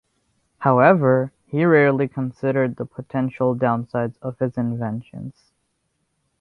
[0.57, 5.51] However, he rarely considered the potential downsides of his inventions.